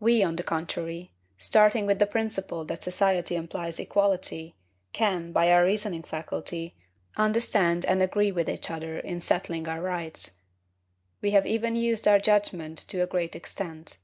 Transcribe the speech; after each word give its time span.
We, 0.00 0.24
on 0.24 0.34
the 0.34 0.42
contrary, 0.42 1.12
starting 1.38 1.86
with 1.86 2.00
the 2.00 2.06
principle 2.06 2.64
that 2.64 2.82
society 2.82 3.36
implies 3.36 3.78
equality, 3.78 4.56
can, 4.92 5.30
by 5.30 5.52
our 5.52 5.64
reasoning 5.64 6.02
faculty, 6.02 6.74
understand 7.16 7.84
and 7.84 8.02
agree 8.02 8.32
with 8.32 8.48
each 8.50 8.68
other 8.68 8.98
in 8.98 9.20
settling 9.20 9.68
our 9.68 9.80
rights; 9.80 10.32
we 11.20 11.30
have 11.30 11.46
even 11.46 11.76
used 11.76 12.08
our 12.08 12.18
judgment 12.18 12.78
to 12.78 13.00
a 13.00 13.06
great 13.06 13.36
extent. 13.36 13.98